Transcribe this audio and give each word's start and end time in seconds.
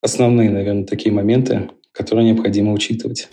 Основные, 0.00 0.50
наверное, 0.50 0.84
такие 0.84 1.12
моменты, 1.12 1.70
которые 1.92 2.26
необходимо 2.26 2.72
учитывать. 2.72 3.28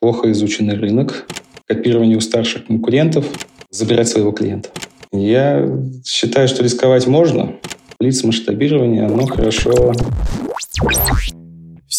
Плохо 0.00 0.30
изученный 0.30 0.76
рынок, 0.76 1.26
копирование 1.66 2.16
у 2.16 2.20
старших 2.20 2.66
конкурентов, 2.66 3.26
забирать 3.70 4.08
своего 4.08 4.32
клиента. 4.32 4.70
Я 5.12 5.68
считаю, 6.04 6.48
что 6.48 6.62
рисковать 6.62 7.06
можно. 7.06 7.56
Лиц 8.00 8.22
масштабирования, 8.24 9.06
оно 9.06 9.26
хорошо 9.26 9.92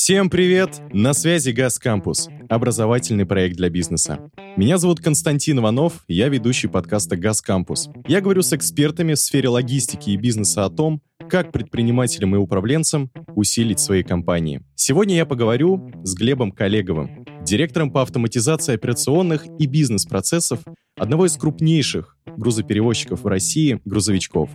Всем 0.05 0.29
привет! 0.29 0.83
На 0.93 1.13
связи 1.13 1.49
Газ 1.49 1.79
Кампус, 1.79 2.29
образовательный 2.47 3.25
проект 3.25 3.57
для 3.57 3.71
бизнеса. 3.71 4.29
Меня 4.55 4.77
зовут 4.77 4.99
Константин 4.99 5.57
Иванов, 5.57 6.03
я 6.07 6.29
ведущий 6.29 6.67
подкаста 6.67 7.17
Газ 7.17 7.41
Кампус. 7.41 7.89
Я 8.07 8.21
говорю 8.21 8.43
с 8.43 8.53
экспертами 8.53 9.15
в 9.15 9.19
сфере 9.19 9.49
логистики 9.49 10.11
и 10.11 10.15
бизнеса 10.15 10.63
о 10.63 10.69
том, 10.69 11.01
как 11.27 11.51
предпринимателям 11.51 12.35
и 12.35 12.37
управленцам 12.37 13.09
усилить 13.33 13.79
свои 13.79 14.03
компании. 14.03 14.61
Сегодня 14.75 15.15
я 15.15 15.25
поговорю 15.25 15.91
с 16.03 16.13
Глебом 16.13 16.51
Коллеговым, 16.51 17.25
директором 17.43 17.89
по 17.89 18.03
автоматизации 18.03 18.75
операционных 18.75 19.47
и 19.57 19.65
бизнес-процессов 19.65 20.59
одного 20.95 21.25
из 21.25 21.35
крупнейших 21.35 22.15
грузоперевозчиков 22.37 23.23
в 23.23 23.27
России 23.27 23.81
грузовичков. 23.85 24.51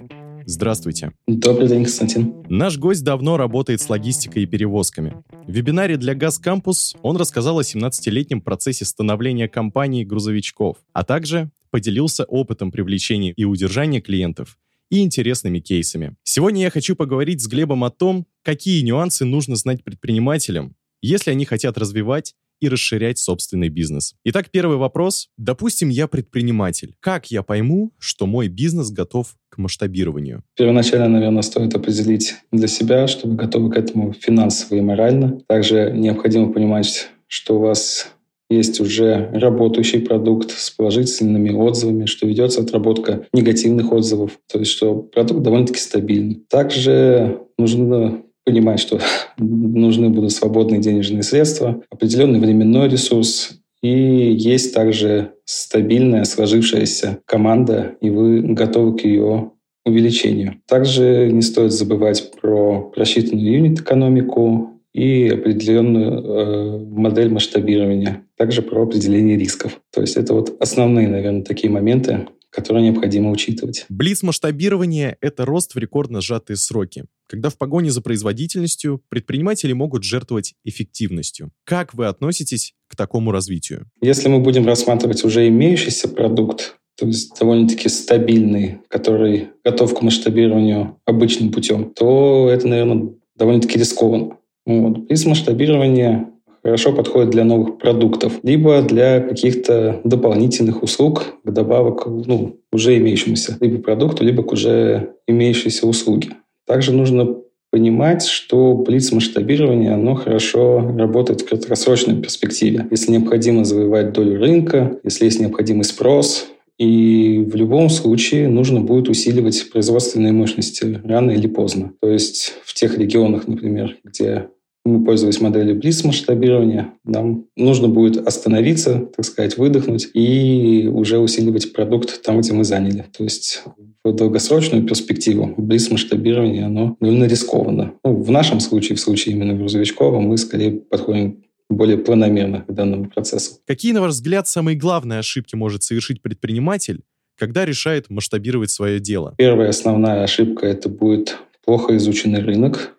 Здравствуйте. 0.51 1.13
Добрый 1.29 1.69
день, 1.69 1.85
Константин. 1.85 2.45
Наш 2.49 2.77
гость 2.77 3.05
давно 3.05 3.37
работает 3.37 3.81
с 3.81 3.89
логистикой 3.89 4.43
и 4.43 4.47
перевозками. 4.47 5.23
В 5.47 5.53
вебинаре 5.53 5.97
для 5.97 6.17
Газ 6.17 6.41
Кампус 6.41 6.97
он 7.03 7.17
рассказал 7.17 7.61
о 7.61 7.63
17-летнем 7.63 8.41
процессе 8.41 8.85
становления 8.85 9.49
компании 9.49 10.03
грузовичков, 10.03 10.79
а 10.93 11.05
также 11.05 11.53
поделился 11.71 12.25
опытом 12.25 12.73
привлечения 12.73 13.31
и 13.31 13.45
удержания 13.45 14.01
клиентов 14.01 14.59
и 14.91 15.03
интересными 15.03 15.61
кейсами. 15.61 16.17
Сегодня 16.25 16.63
я 16.63 16.71
хочу 16.71 16.97
поговорить 16.97 17.41
с 17.41 17.47
Глебом 17.47 17.85
о 17.85 17.91
том, 17.91 18.27
какие 18.43 18.83
нюансы 18.83 19.25
нужно 19.25 19.55
знать 19.55 19.85
предпринимателям, 19.85 20.75
если 21.01 21.31
они 21.31 21.45
хотят 21.45 21.79
развивать 21.79 22.35
и 22.61 22.69
расширять 22.69 23.19
собственный 23.19 23.69
бизнес. 23.69 24.15
Итак, 24.25 24.51
первый 24.51 24.77
вопрос. 24.77 25.29
Допустим, 25.37 25.89
я 25.89 26.07
предприниматель. 26.07 26.95
Как 27.01 27.31
я 27.31 27.43
пойму, 27.43 27.93
что 27.99 28.27
мой 28.27 28.49
бизнес 28.49 28.91
готов 28.91 29.35
к 29.49 29.59
масштабированию? 29.59 30.43
Первоначально, 30.57 31.09
наверное, 31.09 31.43
стоит 31.43 31.75
определить 31.75 32.35
для 32.53 32.69
себя, 32.69 33.07
что 33.09 33.29
вы 33.29 33.37
готовы 33.37 33.71
к 33.71 33.77
этому 33.77 34.13
финансово 34.13 34.79
и 34.79 34.81
морально. 34.81 35.41
Также 35.49 35.93
необходимо 35.95 36.53
понимать, 36.53 37.09
что 37.27 37.57
у 37.57 37.61
вас 37.61 38.13
есть 38.51 38.81
уже 38.81 39.31
работающий 39.33 40.01
продукт 40.01 40.51
с 40.51 40.71
положительными 40.71 41.51
отзывами, 41.51 42.07
что 42.07 42.27
ведется 42.27 42.61
отработка 42.61 43.27
негативных 43.33 43.93
отзывов, 43.93 44.39
то 44.53 44.59
есть 44.59 44.73
что 44.73 44.97
продукт 44.97 45.43
довольно-таки 45.43 45.79
стабильный. 45.79 46.43
Также 46.49 47.41
нужно 47.57 48.23
понимать, 48.51 48.81
что 48.81 48.99
нужны 49.39 50.09
будут 50.09 50.33
свободные 50.33 50.81
денежные 50.81 51.23
средства, 51.23 51.83
определенный 51.89 52.41
временной 52.41 52.89
ресурс, 52.89 53.61
и 53.81 54.33
есть 54.37 54.75
также 54.75 55.35
стабильная 55.45 56.25
сложившаяся 56.25 57.21
команда, 57.27 57.95
и 58.01 58.11
вы 58.11 58.41
готовы 58.41 58.99
к 58.99 59.05
ее 59.05 59.53
увеличению. 59.87 60.57
Также 60.67 61.31
не 61.31 61.43
стоит 61.43 61.73
забывать 61.73 62.33
про 62.41 62.91
просчитанную 62.95 63.53
юнит-экономику 63.53 64.81
и 64.93 65.29
определенную 65.29 66.11
э, 66.11 66.79
модель 66.91 67.31
масштабирования. 67.31 68.25
Также 68.37 68.63
про 68.63 68.83
определение 68.83 69.39
рисков. 69.39 69.81
То 69.95 70.01
есть 70.01 70.17
это 70.17 70.35
вот 70.35 70.57
основные, 70.61 71.09
наверное, 71.09 71.45
такие 71.45 71.71
моменты, 71.71 72.27
которые 72.51 72.85
необходимо 72.85 73.31
учитывать. 73.31 73.87
Блиц 73.89 74.23
масштабирования— 74.23 75.17
это 75.21 75.45
рост 75.45 75.75
в 75.75 75.79
рекордно 75.79 76.21
сжатые 76.21 76.57
сроки, 76.57 77.05
когда 77.29 77.49
в 77.49 77.57
погоне 77.57 77.91
за 77.91 78.03
производительностью 78.03 79.03
предприниматели 79.09 79.73
могут 79.73 80.05
жертвовать 80.05 80.55
эффективностью. 80.65 81.51
Как 81.65 81.95
вы 81.95 82.07
относитесь 82.07 82.75
к 82.89 82.97
такому 82.97 83.31
развитию? 83.31 83.87
Если 84.03 84.29
мы 84.29 84.41
будем 84.41 84.67
рассматривать 84.67 85.25
уже 85.25 85.49
имеющийся 85.49 86.09
продукт, 86.09 86.77
то 86.99 87.07
есть 87.07 87.39
довольно-таки 87.39 87.89
стабильный, 87.89 88.79
который 88.89 89.49
готов 89.65 89.99
к 89.99 90.03
масштабированию 90.03 90.99
обычным 91.07 91.51
путем, 91.51 91.93
то 91.95 92.51
это, 92.51 92.67
наверное, 92.69 93.15
довольно-таки 93.37 93.79
рискованно. 93.79 94.37
Вот. 94.67 94.99
Блиц 95.07 95.25
масштабирования 95.25 96.31
хорошо 96.63 96.93
подходит 96.93 97.31
для 97.31 97.45
новых 97.45 97.79
продуктов, 97.79 98.41
либо 98.43 98.83
для 98.83 99.21
каких-то 99.21 100.01
дополнительных 100.05 100.83
услуг, 100.83 101.35
добавок 101.45 102.07
ну, 102.07 102.61
уже 102.73 102.97
имеющемуся 102.99 103.57
либо 103.61 103.83
продукту, 103.83 104.25
либо 104.25 104.43
к 104.43 104.53
уже 104.53 105.15
имеющейся 105.27 105.87
услуге. 105.87 106.31
Также 106.67 106.93
нужно 106.93 107.37
понимать, 107.71 108.25
что 108.25 108.75
блиц-масштабирование, 108.75 109.93
оно 109.93 110.17
хорошо 110.17 110.81
работает 110.97 111.43
в 111.43 111.49
краткосрочной 111.49 112.21
перспективе. 112.21 112.87
Если 112.91 113.13
необходимо 113.13 113.65
завоевать 113.65 114.13
долю 114.13 114.41
рынка, 114.41 114.99
если 115.05 115.25
есть 115.25 115.41
необходимый 115.41 115.85
спрос, 115.85 116.49
и 116.79 117.47
в 117.47 117.55
любом 117.57 117.91
случае 117.91 118.49
нужно 118.49 118.81
будет 118.81 119.09
усиливать 119.09 119.71
производственные 119.71 120.33
мощности 120.33 121.01
рано 121.05 121.31
или 121.31 121.47
поздно. 121.47 121.93
То 122.01 122.09
есть 122.09 122.55
в 122.65 122.73
тех 122.73 122.97
регионах, 122.97 123.47
например, 123.47 123.99
где 124.03 124.49
мы 124.85 125.05
пользовались 125.05 125.41
моделью 125.41 125.77
близ 125.77 126.05
масштабирования, 126.05 126.95
нам 127.05 127.47
нужно 127.57 127.89
будет 127.89 128.27
остановиться, 128.27 129.09
так 129.15 129.25
сказать, 129.25 129.59
выдохнуть 129.59 130.09
и 130.15 130.89
уже 130.93 131.19
усиливать 131.19 131.73
продукт 131.73 132.23
там, 132.23 132.41
где 132.41 132.53
мы 132.53 132.65
заняли. 132.65 133.05
То 133.17 133.25
есть 133.25 133.63
в 134.05 134.13
долгосрочную 134.13 134.85
перспективу 134.87 135.55
близ 135.57 135.91
масштабирования 135.91 136.67
оно 136.67 136.97
довольно 137.01 137.25
рискованно. 137.25 137.93
Ну, 138.05 138.23
в 138.23 138.31
нашем 138.31 138.61
случае, 138.61 138.97
в 138.97 139.01
случае 139.01 139.35
именно 139.35 139.55
грузовичкова, 139.55 140.21
мы 140.21 140.39
скорее 140.39 140.73
подходим 140.73 141.45
более 141.69 141.99
планомерно 141.99 142.65
к 142.67 142.73
данному 142.73 143.09
процессу. 143.11 143.59
Какие, 143.67 143.93
на 143.93 144.01
ваш 144.01 144.13
взгляд, 144.13 144.49
самые 144.49 144.77
главные 144.77 145.21
ошибки 145.21 145.55
может 145.55 145.83
совершить 145.83 146.23
предприниматель, 146.23 147.03
когда 147.39 147.65
решает 147.65 148.11
масштабировать 148.11 148.71
свое 148.71 148.99
дело? 148.99 149.35
Первая 149.39 149.69
основная 149.69 150.25
ошибка– 150.25 150.67
это 150.69 150.89
будет 150.89 151.37
плохо 151.65 151.97
изученный 151.97 152.43
рынок, 152.43 152.97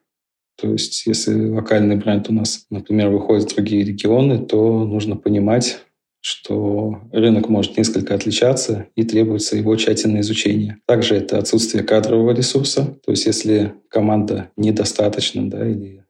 то 0.58 0.72
есть 0.72 1.06
если 1.06 1.50
локальный 1.50 1.96
бренд 1.96 2.30
у 2.30 2.34
нас, 2.34 2.66
например, 2.70 3.10
выходит 3.10 3.50
в 3.50 3.56
другие 3.56 3.84
регионы, 3.84 4.46
то 4.46 4.86
нужно 4.86 5.16
понимать, 5.16 5.80
что 6.22 7.02
рынок 7.12 7.50
может 7.50 7.78
несколько 7.78 8.14
отличаться 8.14 8.88
и 8.96 9.04
требуется 9.04 9.58
его 9.58 9.76
тщательное 9.76 10.22
изучение. 10.22 10.78
Также 10.86 11.16
это 11.16 11.40
отсутствие 11.40 11.84
кадрового 11.84 12.32
ресурса. 12.32 13.00
То 13.04 13.12
есть 13.12 13.26
если 13.26 13.74
команда 13.90 14.52
недостаточна 14.56 15.50
да, 15.50 15.68
или 15.68 16.06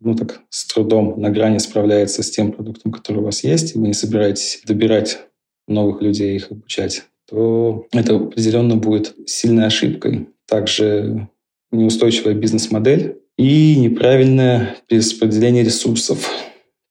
ну, 0.00 0.14
так, 0.14 0.42
с 0.50 0.66
трудом 0.66 1.20
на 1.20 1.30
грани 1.30 1.58
справляется 1.58 2.22
с 2.22 2.30
тем 2.30 2.52
продуктом, 2.52 2.92
который 2.92 3.18
у 3.18 3.24
вас 3.24 3.42
есть, 3.42 3.74
и 3.74 3.78
вы 3.78 3.88
не 3.88 3.94
собираетесь 3.94 4.60
добирать 4.64 5.18
новых 5.66 6.02
людей, 6.02 6.36
их 6.36 6.52
обучать, 6.52 7.04
то 7.28 7.86
это 7.92 8.16
определенно 8.16 8.76
будет 8.76 9.14
сильной 9.26 9.66
ошибкой. 9.66 10.28
Также 10.46 11.28
неустойчивая 11.72 12.34
бизнес-модель 12.34 13.18
и 13.38 13.76
неправильное 13.76 14.76
перераспределение 14.88 15.64
ресурсов. 15.64 16.28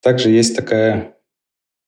Также 0.01 0.29
есть 0.31 0.55
такая 0.55 1.17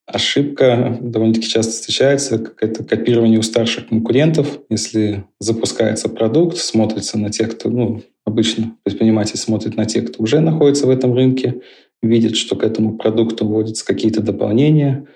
ошибка, 0.06 0.98
довольно-таки 1.02 1.48
часто 1.48 1.72
встречается, 1.72 2.40
как 2.40 2.62
это 2.62 2.84
копирование 2.84 3.40
у 3.40 3.44
старших 3.44 3.88
конкурентов. 3.88 4.60
Если 4.70 5.24
запускается 5.40 6.10
продукт, 6.10 6.58
смотрится 6.58 7.18
на 7.18 7.30
тех, 7.30 7.56
кто, 7.56 7.70
ну, 7.70 8.04
обычно 8.26 8.76
предприниматель 8.84 9.38
смотрит 9.38 9.78
на 9.78 9.86
тех, 9.86 10.12
кто 10.12 10.24
уже 10.24 10.42
находится 10.42 10.88
в 10.88 10.90
этом 10.90 11.14
рынке, 11.14 11.62
видит, 12.02 12.36
что 12.36 12.56
к 12.56 12.64
этому 12.64 12.98
продукту 12.98 13.48
вводятся 13.48 13.86
какие-то 13.86 14.22
дополнения, 14.22 15.08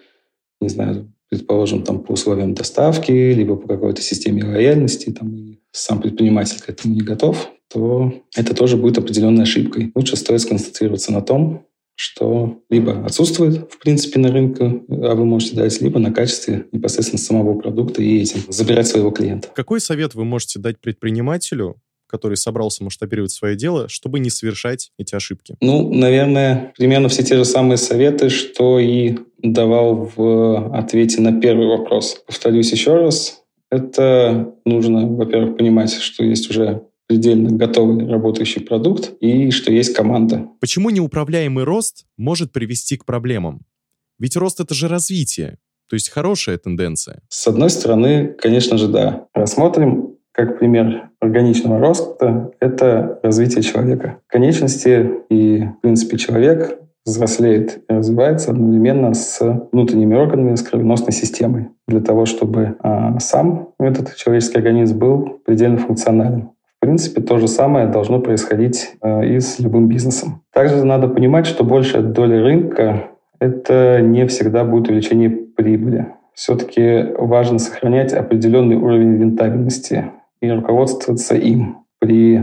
не 0.62 0.70
знаю, 0.70 1.12
предположим, 1.30 1.84
там 1.84 2.00
по 2.00 2.14
условиям 2.14 2.54
доставки, 2.54 3.12
либо 3.12 3.56
по 3.56 3.68
какой-то 3.68 4.02
системе 4.02 4.46
лояльности, 4.46 5.12
там, 5.12 5.58
сам 5.72 6.00
предприниматель 6.00 6.62
к 6.62 6.70
этому 6.70 6.94
не 6.94 7.02
готов, 7.02 7.52
то 7.74 8.14
это 8.36 8.56
тоже 8.56 8.78
будет 8.78 8.98
определенной 8.98 9.44
ошибкой. 9.44 9.92
Лучше 9.96 10.16
стоит 10.16 10.42
сконцентрироваться 10.42 11.12
на 11.12 11.22
том, 11.22 11.66
что 11.96 12.60
либо 12.70 13.06
отсутствует, 13.06 13.72
в 13.72 13.80
принципе, 13.80 14.20
на 14.20 14.32
рынке, 14.32 14.82
а 14.90 15.16
вы 15.16 15.26
можете 15.26 15.56
дать, 15.56 15.80
либо 15.82 16.00
на 16.00 16.12
качестве 16.12 16.66
непосредственно 16.72 17.20
самого 17.20 17.60
продукта 17.60 18.02
и 18.02 18.20
этим 18.20 18.42
забирать 18.50 18.88
своего 18.88 19.12
клиента. 19.12 19.50
Какой 19.54 19.80
совет 19.80 20.16
вы 20.16 20.26
можете 20.26 20.60
дать 20.60 20.80
предпринимателю, 20.80 21.76
который 22.08 22.38
собрался 22.38 22.84
масштабировать 22.84 23.32
свое 23.32 23.56
дело, 23.56 23.90
чтобы 23.90 24.20
не 24.20 24.30
совершать 24.30 24.92
эти 25.00 25.16
ошибки? 25.16 25.56
Ну, 25.62 25.92
наверное, 25.92 26.74
примерно 26.78 27.10
все 27.10 27.24
те 27.24 27.36
же 27.36 27.46
самые 27.46 27.78
советы, 27.78 28.30
что 28.30 28.80
и 28.80 29.18
давал 29.40 30.12
в 30.16 30.76
ответе 30.78 31.22
на 31.22 31.40
первый 31.40 31.68
вопрос. 31.68 32.24
Повторюсь 32.26 32.72
еще 32.72 32.96
раз, 32.96 33.42
это 33.72 34.54
нужно, 34.66 35.08
во-первых, 35.08 35.58
понимать, 35.58 35.92
что 35.92 36.24
есть 36.24 36.50
уже 36.50 36.84
предельно 37.08 37.52
готовый 37.52 38.08
работающий 38.08 38.62
продукт 38.62 39.14
и 39.20 39.52
что 39.52 39.72
есть 39.72 39.94
команда. 39.94 40.48
Почему 40.60 40.90
неуправляемый 40.90 41.64
рост 41.64 42.06
может 42.18 42.52
привести 42.52 42.98
к 42.98 43.06
проблемам? 43.06 43.62
Ведь 44.20 44.36
рост— 44.36 44.60
это 44.62 44.74
же 44.74 44.88
развитие, 44.88 45.58
то 45.90 45.96
есть 45.96 46.10
хорошая 46.10 46.58
тенденция. 46.58 47.22
С 47.30 47.48
одной 47.48 47.70
стороны, 47.70 48.36
конечно 48.40 48.78
же, 48.78 48.88
да. 48.88 49.28
Рассмотрим 49.34 50.18
как 50.32 50.60
пример 50.60 51.10
органичного 51.20 51.80
роста— 51.80 52.52
это 52.60 53.20
развитие 53.22 53.62
человека. 53.62 54.20
Конечности 54.28 55.12
и, 55.30 55.64
в 55.64 55.82
принципе, 55.82 56.18
человек 56.18 56.80
взрослеет 57.06 57.84
и 57.90 57.94
развивается 57.94 58.52
одновременно 58.52 59.14
с 59.14 59.40
внутренними 59.72 60.16
органами, 60.16 60.56
с 60.56 60.64
кровеносной 60.64 61.12
системой, 61.12 61.70
для 61.88 62.00
того, 62.00 62.26
чтобы 62.26 62.78
а, 62.80 63.20
сам 63.20 63.74
этот 63.78 64.16
человеческий 64.16 64.58
организм 64.58 64.98
был 64.98 65.42
предельно 65.46 65.78
функционален. 65.78 66.50
В 66.84 66.86
принципе, 66.86 67.22
то 67.22 67.38
же 67.38 67.48
самое 67.48 67.88
должно 67.88 68.20
происходить 68.20 68.96
а, 69.00 69.22
и 69.24 69.40
с 69.40 69.58
любым 69.58 69.88
бизнесом. 69.88 70.42
Также 70.52 70.84
надо 70.84 71.08
понимать, 71.08 71.46
что 71.46 71.64
большая 71.64 72.02
доля 72.02 72.44
рынка— 72.44 73.06
это 73.40 74.02
не 74.02 74.28
всегда 74.28 74.66
будет 74.66 74.90
увеличение 74.90 75.30
прибыли. 75.30 76.08
Все-таки 76.34 77.06
важно 77.18 77.60
сохранять 77.60 78.12
определенный 78.12 78.76
уровень 78.76 79.18
рентабельности 79.18 80.12
и 80.42 80.52
руководствоваться 80.52 81.36
им 81.36 81.86
при 82.00 82.42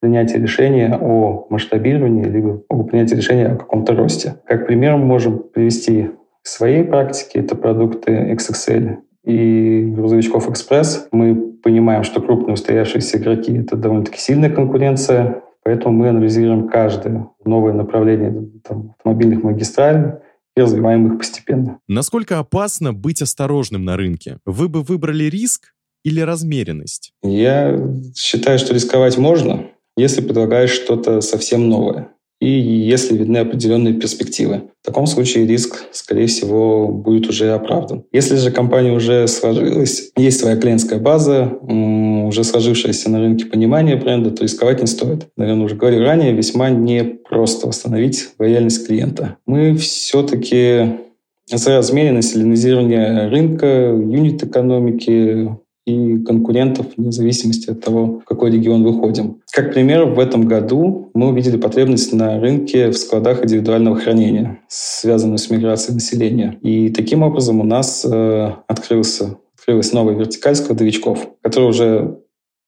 принятия 0.00 0.36
решения 0.36 0.98
о 1.00 1.46
масштабировании, 1.48 2.24
либо 2.24 2.62
о 2.68 2.82
принятии 2.82 3.14
решения 3.14 3.46
о 3.46 3.56
каком-то 3.56 3.94
росте. 3.94 4.34
Как 4.44 4.66
пример 4.66 4.98
мы 4.98 5.06
можем 5.06 5.38
привести 5.38 6.10
в 6.42 6.48
своей 6.50 6.84
практике, 6.84 7.40
это 7.40 7.56
продукты 7.56 8.12
XXL 8.12 8.98
и 9.24 9.90
грузовичков 9.96 10.50
Экспресс. 10.50 11.08
Мы 11.12 11.49
понимаем, 11.62 12.04
что 12.04 12.20
крупные 12.20 12.54
устоявшиеся 12.54 13.18
игроки— 13.18 13.56
это 13.56 13.76
довольно-таки 13.76 14.18
сильная 14.18 14.50
конкуренция, 14.50 15.42
поэтому 15.62 15.94
мы 15.96 16.08
анализируем 16.08 16.68
каждое 16.68 17.28
новое 17.44 17.72
направление 17.72 18.50
там, 18.66 18.94
автомобильных 18.98 19.42
магистралей, 19.42 20.12
и 20.56 20.60
развиваем 20.60 21.06
их 21.06 21.18
постепенно. 21.18 21.78
Насколько 21.86 22.38
опасно 22.38 22.92
быть 22.92 23.22
осторожным 23.22 23.84
на 23.84 23.96
рынке? 23.96 24.38
Вы 24.44 24.68
бы 24.68 24.82
выбрали 24.82 25.24
риск 25.24 25.74
или 26.04 26.20
размеренность? 26.20 27.12
Я 27.22 27.78
считаю, 28.16 28.58
что 28.58 28.74
рисковать 28.74 29.16
можно, 29.16 29.66
если 29.96 30.22
предлагаешь 30.22 30.70
что-то 30.70 31.20
совсем 31.20 31.68
новое 31.68 32.08
и 32.40 32.48
если 32.48 33.16
видны 33.16 33.38
определенные 33.38 33.94
перспективы. 33.94 34.62
В 34.82 34.86
таком 34.86 35.06
случае 35.06 35.46
риск, 35.46 35.84
скорее 35.92 36.26
всего, 36.26 36.88
будет 36.88 37.28
уже 37.28 37.52
оправдан. 37.52 38.04
Если 38.12 38.36
же 38.36 38.50
компания 38.50 38.92
уже 38.92 39.28
сложилась, 39.28 40.10
есть 40.16 40.40
своя 40.40 40.56
клиентская 40.56 40.98
база, 40.98 41.52
уже 41.60 42.42
сложившееся 42.44 43.10
на 43.10 43.20
рынке 43.20 43.44
понимание 43.44 43.96
бренда, 43.96 44.30
то 44.30 44.42
рисковать 44.42 44.80
не 44.80 44.86
стоит. 44.86 45.28
Наверное, 45.36 45.66
уже 45.66 45.74
говорил 45.74 46.00
ранее, 46.00 46.32
весьма 46.32 46.70
непросто 46.70 47.66
восстановить 47.66 48.30
лояльность 48.38 48.86
клиента. 48.86 49.36
Мы 49.44 49.76
все-таки 49.76 50.98
за 51.46 51.76
размеренность, 51.76 52.32
селенизирование 52.32 53.28
рынка, 53.28 53.66
юнит 53.66 54.42
экономики, 54.42 55.56
и 55.90 56.18
конкурентов 56.24 56.86
вне 56.96 57.12
зависимости 57.12 57.70
от 57.70 57.80
того, 57.80 58.20
в 58.20 58.24
какой 58.24 58.50
регион 58.50 58.82
выходим. 58.84 59.40
Как 59.52 59.72
пример, 59.72 60.04
в 60.04 60.18
этом 60.18 60.42
году 60.46 61.10
мы 61.14 61.28
увидели 61.28 61.56
потребность 61.56 62.12
на 62.12 62.40
рынке 62.40 62.90
в 62.90 62.96
складах 62.96 63.44
индивидуального 63.44 63.96
хранения, 63.96 64.60
связанную 64.68 65.38
с 65.38 65.50
миграцией 65.50 65.94
населения. 65.94 66.58
И 66.62 66.90
таким 66.90 67.22
образом 67.22 67.60
у 67.60 67.64
нас 67.64 68.04
э, 68.04 68.52
открылся, 68.66 69.38
открылась 69.58 69.92
новая 69.92 70.14
вертикаль 70.14 70.56
складовичков, 70.56 71.28
которая 71.42 71.70
уже 71.70 72.20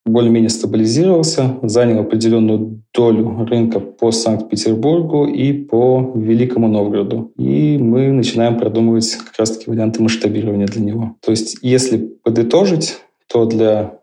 более-менее 0.04 0.50
стабилизировался, 0.50 1.58
занял 1.62 2.00
определенную 2.00 2.82
долю 2.92 3.46
рынка 3.48 3.78
по 3.80 4.10
Санкт-Петербургу 4.10 5.26
и 5.26 5.52
по 5.52 6.12
Великому 6.14 6.68
Новгороду. 6.68 7.32
И 7.36 7.78
мы 7.78 8.10
начинаем 8.10 8.58
продумывать 8.58 9.14
как 9.14 9.38
раз-таки 9.38 9.70
варианты 9.70 10.02
масштабирования 10.02 10.66
для 10.66 10.82
него. 10.82 11.16
То 11.24 11.30
есть, 11.30 11.58
если 11.62 11.98
подытожить, 11.98 12.98
то 13.32 13.46
для 13.46 14.00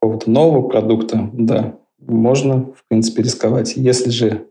какого-то 0.00 0.30
нового 0.30 0.68
продукта, 0.68 1.30
да, 1.32 1.78
можно, 1.98 2.72
в 2.74 2.84
принципе, 2.88 3.22
рисковать. 3.22 3.76
Если 3.76 4.10
же 4.10 4.46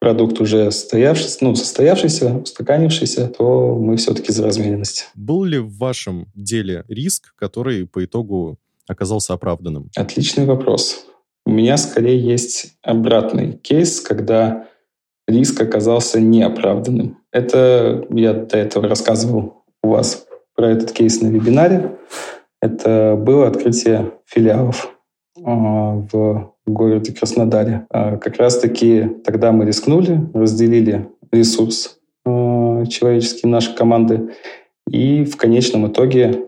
продукт 0.00 0.40
уже 0.40 0.70
состоявшийся, 0.70 1.38
ну, 1.42 1.54
состоявшийся, 1.54 2.38
устаканившийся, 2.38 3.28
то 3.28 3.76
мы 3.76 3.96
все-таки 3.96 4.32
за 4.32 4.44
размеренность. 4.44 5.10
Был 5.14 5.44
ли 5.44 5.58
в 5.58 5.76
вашем 5.78 6.26
деле 6.34 6.84
риск, 6.88 7.34
который 7.36 7.86
по 7.86 8.04
итогу 8.04 8.58
оказался 8.88 9.34
оправданным? 9.34 9.90
Отличный 9.94 10.44
вопрос. 10.44 11.06
У 11.46 11.50
меня 11.50 11.76
скорее 11.76 12.18
есть 12.18 12.74
обратный 12.82 13.52
кейс, 13.52 14.00
когда 14.00 14.68
риск 15.26 15.60
оказался 15.60 16.20
неоправданным. 16.20 17.18
Это 17.30 18.06
я 18.10 18.32
до 18.32 18.58
этого 18.58 18.88
рассказывал 18.88 19.64
у 19.82 19.88
вас 19.88 20.26
про 20.54 20.70
этот 20.70 20.92
кейс 20.92 21.20
на 21.20 21.28
вебинаре. 21.28 21.98
Это 22.62 23.20
было 23.20 23.48
открытие 23.48 24.12
филиалов 24.24 24.96
а, 25.44 26.06
в 26.12 26.54
городе 26.64 27.12
Краснодаре. 27.12 27.86
А, 27.90 28.16
как 28.18 28.36
раз-таки 28.36 29.10
тогда 29.24 29.50
мы 29.50 29.66
рискнули, 29.66 30.20
разделили 30.32 31.08
ресурс 31.32 31.98
а, 32.24 32.86
человеческий 32.86 33.48
нашей 33.48 33.74
команды, 33.74 34.30
и 34.88 35.24
в 35.24 35.36
конечном 35.36 35.88
итоге 35.88 36.44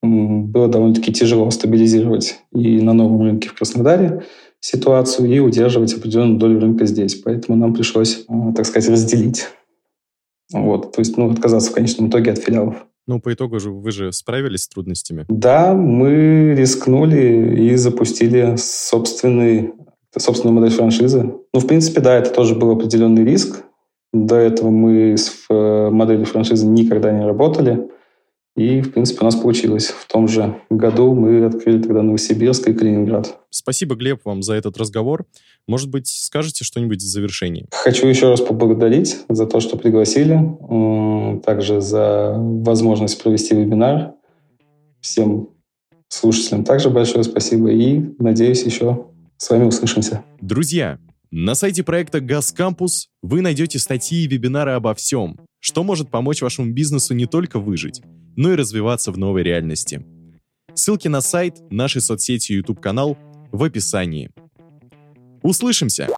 было 0.00 0.68
довольно-таки 0.68 1.12
тяжело 1.12 1.50
стабилизировать 1.50 2.40
и 2.52 2.80
на 2.80 2.92
новом 2.92 3.22
рынке 3.22 3.48
в 3.48 3.54
Краснодаре 3.54 4.22
ситуацию, 4.60 5.28
и 5.28 5.40
удерживать 5.40 5.92
определенную 5.94 6.38
долю 6.38 6.60
рынка 6.60 6.86
здесь. 6.86 7.16
Поэтому 7.16 7.58
нам 7.58 7.74
пришлось, 7.74 8.24
так 8.54 8.64
сказать, 8.64 8.90
разделить. 8.90 9.48
Вот, 10.52 10.92
то 10.92 11.00
есть, 11.00 11.16
ну, 11.16 11.30
отказаться 11.30 11.70
в 11.70 11.74
конечном 11.74 12.08
итоге 12.08 12.30
от 12.30 12.38
филиалов. 12.38 12.86
Ну, 13.12 13.20
по 13.20 13.30
итогу 13.30 13.60
же 13.60 13.70
вы 13.70 13.90
же 13.90 14.10
справились 14.10 14.62
с 14.62 14.68
трудностями. 14.68 15.26
Да, 15.28 15.74
мы 15.74 16.54
рискнули 16.56 17.60
и 17.60 17.76
запустили 17.76 18.54
собственный, 18.56 19.74
собственную 20.16 20.58
модель 20.58 20.74
франшизы. 20.74 21.24
Ну, 21.52 21.60
в 21.60 21.66
принципе, 21.66 22.00
да, 22.00 22.16
это 22.16 22.30
тоже 22.30 22.54
был 22.54 22.70
определенный 22.70 23.22
риск. 23.22 23.64
До 24.14 24.36
этого 24.36 24.70
мы 24.70 25.18
с 25.18 25.30
э, 25.50 25.90
моделью 25.90 26.24
франшизы 26.24 26.66
никогда 26.66 27.12
не 27.12 27.26
работали. 27.26 27.86
И, 28.56 28.80
в 28.80 28.92
принципе, 28.92 29.20
у 29.20 29.24
нас 29.24 29.36
получилось. 29.36 29.88
В 29.88 30.10
том 30.10 30.26
же 30.26 30.56
году 30.70 31.14
мы 31.14 31.44
открыли 31.44 31.82
тогда 31.82 32.00
Новосибирск 32.00 32.66
и 32.68 32.72
Калининград. 32.72 33.38
Спасибо, 33.50 33.94
Глеб, 33.94 34.20
вам 34.24 34.42
за 34.42 34.54
этот 34.54 34.78
разговор. 34.78 35.26
Может 35.68 35.90
быть, 35.90 36.08
скажете 36.08 36.64
что-нибудь 36.64 36.98
в 36.98 37.06
завершении? 37.06 37.68
Хочу 37.70 38.06
еще 38.06 38.28
раз 38.28 38.40
поблагодарить 38.40 39.18
за 39.28 39.46
то, 39.46 39.60
что 39.60 39.76
пригласили, 39.76 41.40
также 41.40 41.80
за 41.80 42.34
возможность 42.36 43.22
провести 43.22 43.54
вебинар. 43.54 44.12
Всем 45.00 45.50
слушателям 46.08 46.64
также 46.64 46.90
большое 46.90 47.24
спасибо 47.24 47.70
и, 47.70 48.00
надеюсь, 48.18 48.64
еще 48.64 49.06
с 49.36 49.50
вами 49.50 49.64
услышимся. 49.64 50.24
Друзья, 50.40 50.98
на 51.30 51.54
сайте 51.54 51.82
проекта 51.82 52.20
«Газ 52.20 52.52
Кампус» 52.52 53.08
вы 53.22 53.40
найдете 53.40 53.78
статьи 53.78 54.24
и 54.24 54.28
вебинары 54.28 54.72
обо 54.72 54.94
всем, 54.94 55.38
что 55.60 55.82
может 55.82 56.10
помочь 56.10 56.42
вашему 56.42 56.72
бизнесу 56.72 57.14
не 57.14 57.26
только 57.26 57.58
выжить, 57.58 58.02
но 58.36 58.52
и 58.52 58.56
развиваться 58.56 59.12
в 59.12 59.18
новой 59.18 59.42
реальности. 59.42 60.04
Ссылки 60.74 61.08
на 61.08 61.20
сайт, 61.20 61.60
наши 61.70 62.00
соцсети 62.00 62.52
и 62.52 62.56
YouTube-канал 62.56 63.16
в 63.50 63.62
описании. 63.64 64.30
Услышимся! 65.42 66.08